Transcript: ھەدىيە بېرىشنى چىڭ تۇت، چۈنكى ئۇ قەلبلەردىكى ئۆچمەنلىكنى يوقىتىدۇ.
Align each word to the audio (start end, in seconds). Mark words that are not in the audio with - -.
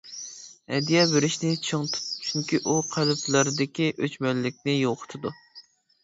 ھەدىيە 0.75 1.01
بېرىشنى 1.09 1.49
چىڭ 1.67 1.83
تۇت، 1.91 2.07
چۈنكى 2.27 2.59
ئۇ 2.71 2.77
قەلبلەردىكى 2.93 3.91
ئۆچمەنلىكنى 4.07 4.75
يوقىتىدۇ. 4.79 5.33